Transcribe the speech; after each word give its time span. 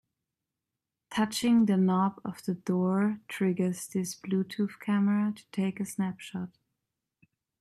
Touching 1.11 1.67
the 1.67 1.77
knob 1.77 2.19
of 2.25 2.43
the 2.45 2.55
door 2.55 3.19
triggers 3.27 3.85
this 3.87 4.15
Bluetooth 4.15 4.79
camera 4.79 5.31
to 5.35 5.45
take 5.51 5.79
a 5.79 5.85
snapshot. 5.85 6.49